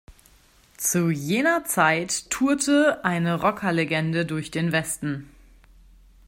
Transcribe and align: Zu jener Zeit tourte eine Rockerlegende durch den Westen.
Zu 0.77 1.11
jener 1.11 1.63
Zeit 1.65 2.31
tourte 2.31 3.05
eine 3.05 3.39
Rockerlegende 3.39 4.25
durch 4.25 4.49
den 4.49 4.71
Westen. 4.71 5.29